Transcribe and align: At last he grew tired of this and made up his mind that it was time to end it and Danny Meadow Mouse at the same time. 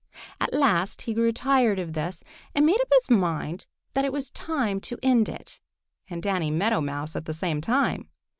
At 0.39 0.51
last 0.51 1.03
he 1.03 1.13
grew 1.13 1.31
tired 1.31 1.77
of 1.77 1.93
this 1.93 2.23
and 2.55 2.65
made 2.65 2.81
up 2.81 2.87
his 3.01 3.11
mind 3.11 3.67
that 3.93 4.03
it 4.03 4.11
was 4.11 4.31
time 4.31 4.79
to 4.81 4.97
end 5.03 5.29
it 5.29 5.59
and 6.09 6.23
Danny 6.23 6.49
Meadow 6.49 6.81
Mouse 6.81 7.15
at 7.15 7.25
the 7.25 7.35
same 7.35 7.61
time. 7.61 8.09